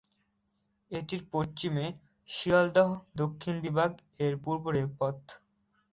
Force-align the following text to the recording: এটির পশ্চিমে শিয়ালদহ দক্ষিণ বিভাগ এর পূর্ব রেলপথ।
এটির 0.91 1.21
পশ্চিমে 1.31 1.85
শিয়ালদহ 2.29 2.89
দক্ষিণ 3.15 3.55
বিভাগ 3.65 3.91
এর 4.19 4.33
পূর্ব 4.43 4.63
রেলপথ। 4.69 5.17